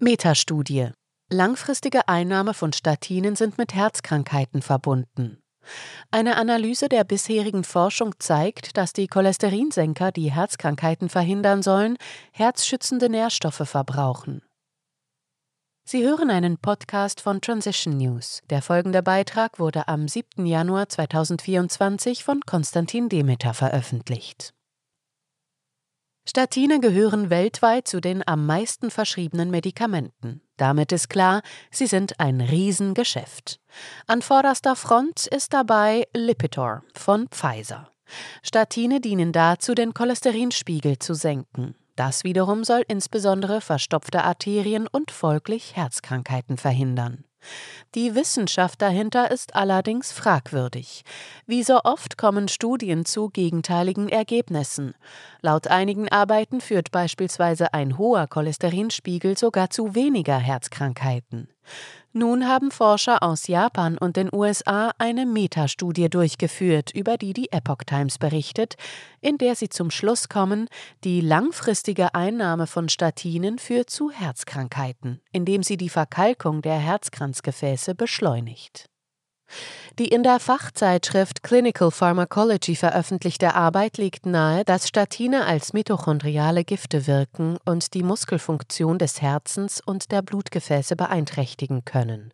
[0.00, 0.92] Metastudie.
[1.28, 5.40] Langfristige Einnahme von Statinen sind mit Herzkrankheiten verbunden.
[6.12, 11.96] Eine Analyse der bisherigen Forschung zeigt, dass die Cholesterinsenker, die Herzkrankheiten verhindern sollen,
[12.30, 14.42] herzschützende Nährstoffe verbrauchen.
[15.84, 18.40] Sie hören einen Podcast von Transition News.
[18.50, 20.46] Der folgende Beitrag wurde am 7.
[20.46, 24.54] Januar 2024 von Konstantin Demeter veröffentlicht.
[26.28, 30.42] Statine gehören weltweit zu den am meisten verschriebenen Medikamenten.
[30.58, 33.60] Damit ist klar, sie sind ein Riesengeschäft.
[34.06, 37.90] An vorderster Front ist dabei Lipitor von Pfizer.
[38.42, 41.74] Statine dienen dazu, den Cholesterinspiegel zu senken.
[41.96, 47.24] Das wiederum soll insbesondere verstopfte Arterien und folglich Herzkrankheiten verhindern.
[47.94, 51.04] Die Wissenschaft dahinter ist allerdings fragwürdig.
[51.46, 54.94] Wie so oft kommen Studien zu gegenteiligen Ergebnissen.
[55.40, 61.48] Laut einigen Arbeiten führt beispielsweise ein hoher Cholesterinspiegel sogar zu weniger Herzkrankheiten.
[62.12, 67.84] Nun haben Forscher aus Japan und den USA eine Metastudie durchgeführt, über die die Epoch
[67.84, 68.76] Times berichtet,
[69.20, 70.68] in der sie zum Schluss kommen,
[71.04, 78.88] die langfristige Einnahme von Statinen führt zu Herzkrankheiten, indem sie die Verkalkung der Herzkranzgefäße beschleunigt.
[79.98, 87.06] Die in der Fachzeitschrift Clinical Pharmacology veröffentlichte Arbeit legt nahe, dass Statine als mitochondriale Gifte
[87.06, 92.32] wirken und die Muskelfunktion des Herzens und der Blutgefäße beeinträchtigen können.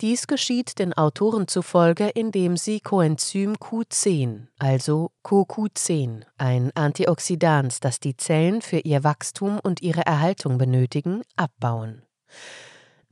[0.00, 8.16] Dies geschieht den Autoren zufolge, indem sie Coenzym Q10, also CoQ10, ein Antioxidant, das die
[8.16, 12.02] Zellen für ihr Wachstum und ihre Erhaltung benötigen, abbauen.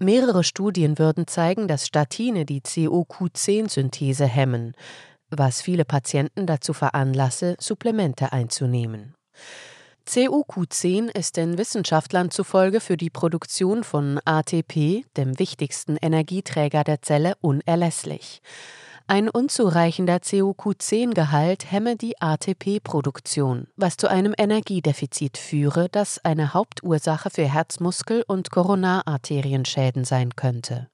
[0.00, 4.74] Mehrere Studien würden zeigen, dass Statine die CoQ10-Synthese hemmen,
[5.28, 9.14] was viele Patienten dazu veranlasse, Supplemente einzunehmen.
[10.06, 17.34] CoQ10 ist den Wissenschaftlern zufolge für die Produktion von ATP, dem wichtigsten Energieträger der Zelle,
[17.40, 18.40] unerlässlich.
[19.10, 27.50] Ein unzureichender CoQ10-Gehalt hemme die ATP-Produktion, was zu einem Energiedefizit führe, das eine Hauptursache für
[27.50, 30.90] Herzmuskel- und Koronararterienschäden sein könnte.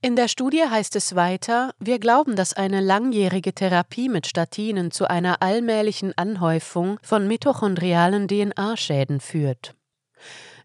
[0.00, 5.10] In der Studie heißt es weiter, wir glauben, dass eine langjährige Therapie mit Statinen zu
[5.10, 9.74] einer allmählichen Anhäufung von mitochondrialen DNA-Schäden führt.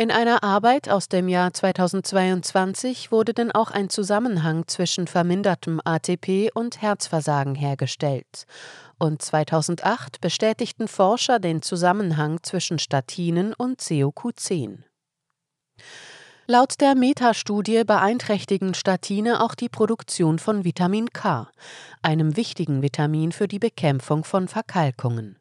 [0.00, 6.50] In einer Arbeit aus dem Jahr 2022 wurde denn auch ein Zusammenhang zwischen vermindertem ATP
[6.54, 8.46] und Herzversagen hergestellt.
[8.98, 14.78] Und 2008 bestätigten Forscher den Zusammenhang zwischen Statinen und CoQ10.
[16.46, 21.50] Laut der Metastudie beeinträchtigen Statine auch die Produktion von Vitamin K,
[22.00, 25.36] einem wichtigen Vitamin für die Bekämpfung von Verkalkungen.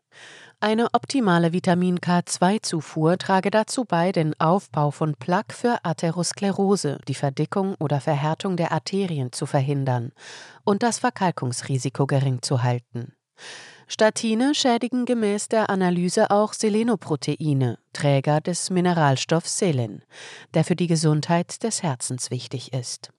[0.61, 7.75] Eine optimale Vitamin K2-Zufuhr trage dazu bei, den Aufbau von Plaque für Atherosklerose, die Verdickung
[7.79, 10.11] oder Verhärtung der Arterien zu verhindern
[10.65, 13.13] und das Verkalkungsrisiko gering zu halten.
[13.87, 20.03] Statine schädigen gemäß der Analyse auch Selenoproteine, Träger des Mineralstoffs Selen,
[20.53, 23.13] der für die Gesundheit des Herzens wichtig ist.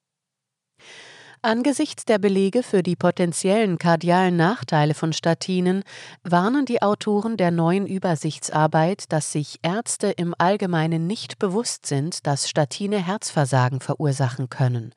[1.43, 5.85] Angesichts der Belege für die potenziellen kardialen Nachteile von Statinen
[6.23, 12.51] warnen die Autoren der neuen Übersichtsarbeit, dass sich Ärzte im Allgemeinen nicht bewusst sind, dass
[12.51, 14.93] Statine Herzversagen verursachen können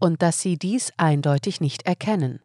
[0.00, 2.40] und dass sie dies eindeutig nicht erkennen.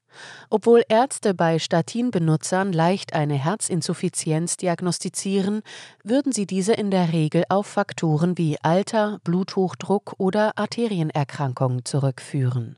[0.52, 5.64] Obwohl Ärzte bei Statinbenutzern leicht eine Herzinsuffizienz diagnostizieren,
[6.04, 12.78] würden sie diese in der Regel auf Faktoren wie Alter, Bluthochdruck oder Arterienerkrankungen zurückführen.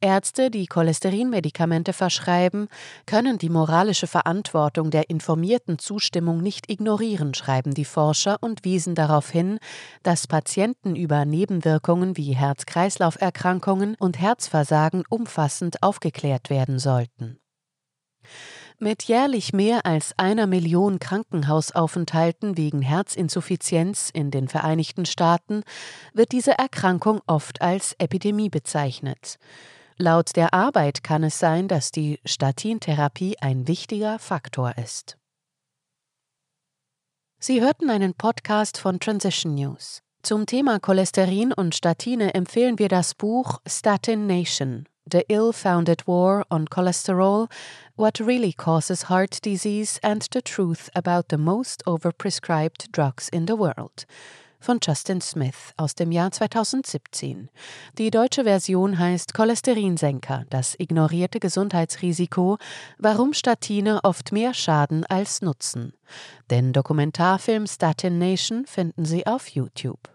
[0.00, 2.68] Ärzte, die Cholesterinmedikamente verschreiben,
[3.06, 9.30] können die moralische Verantwortung der informierten Zustimmung nicht ignorieren, schreiben die Forscher und wiesen darauf
[9.30, 9.58] hin,
[10.02, 17.38] dass Patienten über Nebenwirkungen wie Herz-Kreislauf-Erkrankungen und Herzversagen umfassend aufgeklärt werden sollten.
[18.80, 25.62] Mit jährlich mehr als einer Million Krankenhausaufenthalten wegen Herzinsuffizienz in den Vereinigten Staaten
[26.12, 29.38] wird diese Erkrankung oft als Epidemie bezeichnet.
[29.96, 35.16] Laut der Arbeit kann es sein, dass die Statintherapie ein wichtiger Faktor ist.
[37.38, 40.02] Sie hörten einen Podcast von Transition News.
[40.22, 46.66] Zum Thema Cholesterin und Statine empfehlen wir das Buch Statin Nation The Ill-Founded War on
[46.66, 47.48] Cholesterol
[47.94, 53.58] What Really Causes Heart Disease and the Truth About the Most Overprescribed Drugs in the
[53.58, 54.06] World
[54.64, 57.50] von Justin Smith aus dem Jahr 2017.
[57.98, 62.56] Die deutsche Version heißt Cholesterinsenker, das ignorierte Gesundheitsrisiko,
[62.98, 65.92] warum Statine oft mehr schaden als nutzen.
[66.50, 70.08] Den Dokumentarfilm Statin Nation finden Sie auf YouTube.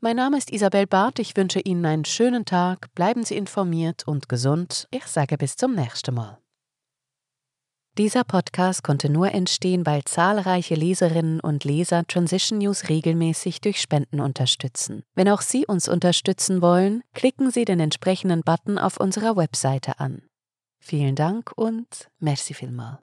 [0.00, 1.18] Mein Name ist Isabel Barth.
[1.18, 2.92] Ich wünsche Ihnen einen schönen Tag.
[2.94, 4.88] Bleiben Sie informiert und gesund.
[4.90, 6.38] Ich sage bis zum nächsten Mal.
[7.98, 14.20] Dieser Podcast konnte nur entstehen, weil zahlreiche Leserinnen und Leser Transition News regelmäßig durch Spenden
[14.20, 15.02] unterstützen.
[15.14, 20.20] Wenn auch Sie uns unterstützen wollen, klicken Sie den entsprechenden Button auf unserer Webseite an.
[20.78, 22.98] Vielen Dank und merci vielmal.